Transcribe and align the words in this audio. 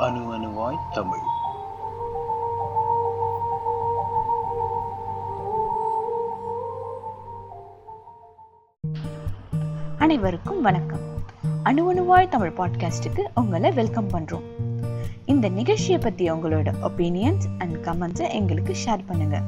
அணுவாய் 0.00 0.78
தமிழ். 0.92 1.18
அனைவருக்கும் 9.98 10.62
வணக்கம். 10.62 10.98
அணு 11.62 11.94
அணுவாய் 11.94 12.28
தமிழ் 12.28 12.52
பாட்காஸ்டுக்கு 12.56 13.20
உங்களை 13.34 13.70
வெல்கம் 13.70 14.08
பண்றோம். 14.08 14.42
இந்த 15.26 15.48
நிகழ்ச்சியை 15.48 15.98
பத்தி 15.98 16.32
உங்களோட 16.32 16.72
ஒப்பீனியன்ஸ் 16.82 17.44
அண்ட் 17.58 17.76
கமெண்ட்ஸை 17.76 18.30
எங்களுக்கு 18.30 18.76
ஷேர் 18.86 19.06
பண்ணுங்க. 19.06 19.42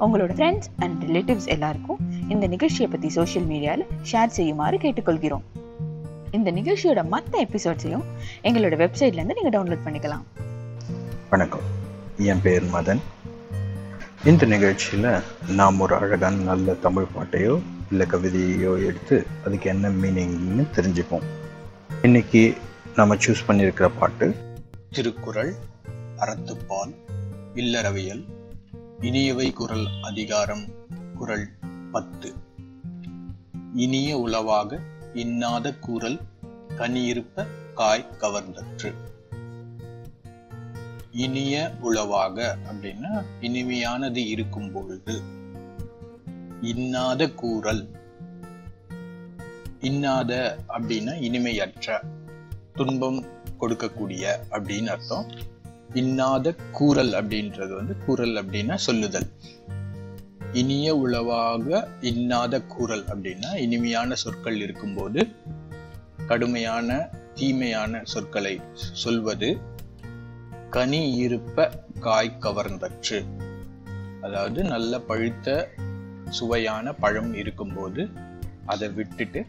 உங்களோட 0.00 0.30
ஃப்ரெண்ட்ஸ் 0.30 0.70
அண்ட் 0.78 1.04
ரிலேட்டிவ்ஸ் 1.04 1.46
எல்லாருக்கும் 1.46 1.98
இந்த 2.28 2.46
நிகழ்ச்சியை 2.46 2.90
பத்தி 2.90 3.08
சோஷியல் 3.08 3.48
மீடியாவில் 3.48 4.12
ஷேர் 4.12 4.26
செய்யுமாறு 4.26 4.76
கேட்டுக்கொள்கிறோம். 4.76 5.42
இந்த 6.34 6.52
நிகழ்ச்சியோட 6.52 7.06
மற்ற 7.08 7.44
எபிசோட்ஸையும் 7.44 8.02
எங்களோட 8.42 8.74
வெப்சைட்ல 8.76 9.12
இருந்து 9.12 9.34
நீங்க 9.34 9.50
டவுன்லோட் 9.50 9.78
பண்ணிக்கலாம். 9.84 10.22
வணக்கம். 11.30 11.60
என் 12.18 12.40
பேர் 12.42 12.64
மதன். 12.64 13.00
இந்த 14.24 14.46
நிகழ்ச்சியில் 14.46 15.20
நாம் 15.48 15.80
ஒரு 15.80 15.94
அழகான 15.94 16.36
நல்ல 16.36 16.72
தமிழ் 16.72 17.06
பாட்டையோ 17.16 17.60
இல்லை 17.90 18.06
கவிதையோ 18.06 18.86
எடுத்து 18.86 19.26
அதுக்கு 19.44 19.68
என்ன 19.68 19.88
மீனிங்னு 19.88 20.66
தெரிஞ்சுப்போம். 20.74 21.22
இன்னைக்கு 22.02 22.56
நம்ம 22.94 23.14
சூஸ் 23.14 23.44
பண்ணியிருக்கிற 23.48 23.90
பாட்டு 23.98 24.34
திருக்குறள் 24.90 25.54
அறத்துப்பால் 26.16 26.94
இல்லறவியல் 27.54 28.24
இனியவை 29.00 29.52
குரல் 29.52 29.86
அதிகாரம் 30.02 30.64
குரல் 31.16 31.48
பத்து. 31.92 32.34
இனிய 33.74 34.18
உளவாக 34.18 34.80
இன்னாத 35.14 35.74
கூறல் 35.74 36.20
கனியிருப்ப 36.78 37.46
காய் 37.74 38.06
கவர்ந்தற்று. 38.20 38.94
இனிய 41.10 41.70
உளவாக 41.80 42.56
அப்படின்னா 42.72 43.24
இனிமையானது 43.40 44.16
இருக்கும் 44.16 44.72
பொழுது. 44.72 45.20
இன்னாத 46.60 47.30
கூறல். 47.30 47.88
இன்னாத 49.80 50.56
அப்படின்னா 50.68 51.20
இனிமையற்ற 51.20 52.00
துன்பம் 52.72 53.24
கொடுக்கக்கூடிய 53.60 54.26
அப்படின்னு 54.50 54.86
அர்த்தம். 54.86 55.26
இன்னாத 55.94 56.54
கூறல் 56.72 57.12
அப்படின்றது 57.12 57.74
வந்து 57.74 57.96
கூறல் 58.06 58.46
அப்படின்னா 58.46 58.74
சொல்லுதல். 58.74 59.26
இனிய 60.52 60.96
உளவாக 60.96 61.88
இன்னாத 62.00 62.62
கூறல் 62.62 63.04
அப்படின்னா 63.04 63.56
இனிமையான 63.56 64.14
சொற்கள் 64.14 64.60
இருக்கும்போது 64.60 65.28
கடுமையான 66.26 67.08
தீமையான 67.34 68.00
சொற்களை 68.04 68.60
சொல்வது 68.74 69.48
கனி 70.70 71.00
இருப்ப 71.16 71.66
காய் 72.00 72.38
கவர்ந்தற்று. 72.40 73.18
அதாவது 74.22 74.64
நல்ல 74.64 75.00
பழுத்த 75.00 75.68
சுவையான 76.30 76.92
பழம் 76.92 77.34
இருக்கும்போது 77.34 78.10
அதை 78.66 78.88
விட்டுட்டு 78.88 79.46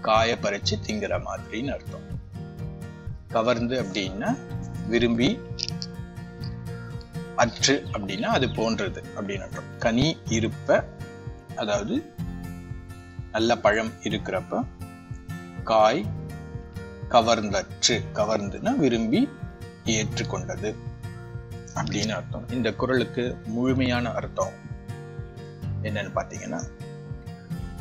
காய 0.00 0.38
பறிச்சு 0.42 0.74
திங்கிற 0.86 1.14
மாதிரின்னு 1.26 1.68
அர்த்தம். 1.68 2.06
கவர்ந்து 3.28 3.82
அப்படின்னா 3.82 4.30
விரும்பி 4.88 5.40
அற்று 7.36 7.74
அப்படின்னா 7.92 8.28
அது 8.38 8.54
போன்றது 8.54 9.02
அப்படின்னு 9.16 9.40
அர்த்தம். 9.40 9.78
கனி 9.78 10.16
இருப்ப 10.28 10.84
அதாவது 11.56 11.96
நல்ல 13.32 13.58
பழம் 13.58 13.92
இருக்கிறப்ப 14.02 14.64
காய் 15.70 16.00
கவர்ந்தற்று 17.10 17.94
கவர்ந்துன்னா 18.14 18.72
விரும்பி 18.76 19.20
ஏற்றுக்கொண்டது 19.84 20.70
அப்படின்னு 21.74 22.12
அர்த்தம். 22.18 22.46
இந்த 22.48 22.68
குரலுக்கு 22.72 23.24
முழுமையான 23.46 24.12
அர்த்தம் 24.12 24.54
என்னன்னு 25.82 26.12
பார்த்தீங்கன்னா 26.14 26.60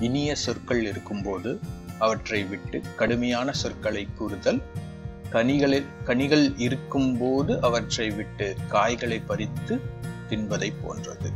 இனிய 0.00 0.34
சொற்கள் 0.34 0.82
இருக்கும்போது 0.84 1.60
அவற்றை 1.98 2.40
விட்டு 2.44 2.80
கடுமையான 2.96 3.52
சொற்களை 3.52 4.02
கூறுதல் 4.14 4.60
கனிகளில் 5.32 5.90
கனிகள் 6.04 6.46
இருக்கும்போது 6.58 7.54
அவற்றை 7.60 8.08
விட்டு 8.10 8.48
காய்களை 8.68 9.18
பறித்து 9.20 9.74
தின்பதை 10.28 10.70
போன்றது 10.82 11.30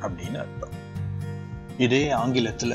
அப்படின்னு 0.00 0.40
அர்த்தம். 0.44 0.76
இதே 1.78 2.04
ஆங்கிலத்துல 2.12 2.74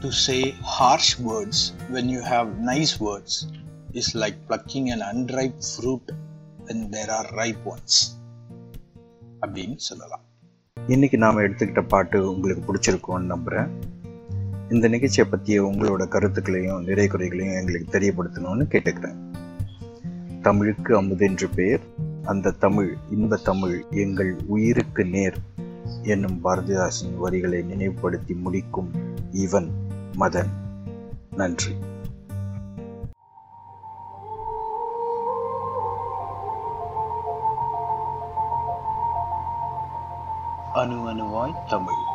to 0.00 0.08
say 0.10 0.54
harsh 0.80 1.26
words 1.26 1.92
when 1.92 2.04
you 2.04 2.20
have 2.20 2.48
nice 2.66 3.00
words 3.00 3.66
is 3.92 4.16
like 4.16 4.36
plucking 4.48 4.98
and 4.98 5.00
unripe 5.00 5.54
fruit 5.54 6.08
when 6.64 6.70
there 6.70 7.08
are 7.08 7.36
ripe 7.36 7.56
ones. 7.64 8.16
அப்படின்னு 9.40 9.76
சொல்லலாம். 9.76 10.20
இன்னைக்கு 10.86 11.18
நாம் 11.18 11.38
எடுத்துக்கிட்ட 11.38 11.88
பாட்டு 11.88 12.30
உங்களுக்கு 12.30 12.74
பிடிச்சிருக்கோன்னு 12.74 13.22
நம்புகிறேன் 13.22 13.68
இந்த 14.70 14.88
நிகழ்ச்சியை 14.88 15.28
பற்றிய 15.28 15.64
உங்களோட 15.64 16.08
கருத்துக்களையும் 16.08 16.84
நிறை 16.84 17.06
குறைகளையும் 17.06 17.54
எங்களுக்கு 17.54 17.98
தெரியப்படுத்தணும்னு 17.98 18.64
கேட்டுக்கிறேன். 18.68 19.36
தமிழுக்கு 20.40 21.02
அமுதென்று 21.02 21.48
பெயர். 21.54 21.80
அந்த 22.24 22.50
தமிழ் 22.50 22.96
இன்ப 23.10 23.36
தமிழ் 23.36 23.84
எங்கள் 23.90 24.36
உயிருக்கு 24.46 25.04
நேர் 25.04 25.36
என்னும் 26.02 26.44
பாரதிதாசன் 26.44 27.16
வரிகளை 27.16 27.62
நினைவுபடுத்தி 27.62 28.34
முடிக்கும் 28.34 28.90
இவன். 29.32 29.86
மதன். 30.12 30.48
நன்றி. 31.30 31.76
அணு 40.72 41.10
அணுவாய் 41.10 41.64
தமிழ். 41.68 42.07